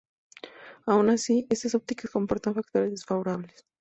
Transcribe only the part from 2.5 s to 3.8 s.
factores desfavorables.